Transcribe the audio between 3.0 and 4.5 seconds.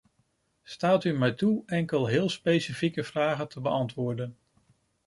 vragen te beantwoorden.